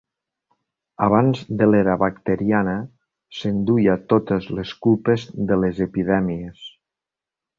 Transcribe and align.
Abans 1.07 1.41
de 1.59 1.67
l'era 1.73 1.97
bacteriana, 2.03 2.73
s'enduia 3.41 3.99
totes 4.15 4.49
les 4.61 4.73
culpes 4.87 5.27
de 5.51 5.61
les 5.65 5.85
epidèmies. 5.89 6.65